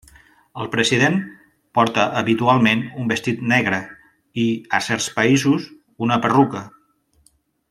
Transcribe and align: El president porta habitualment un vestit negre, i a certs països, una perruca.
El 0.61 0.69
president 0.75 1.17
porta 1.79 2.05
habitualment 2.23 2.81
un 3.03 3.13
vestit 3.13 3.45
negre, 3.53 3.83
i 4.45 4.49
a 4.79 4.83
certs 4.89 5.11
països, 5.21 5.69
una 6.07 6.23
perruca. 6.25 6.65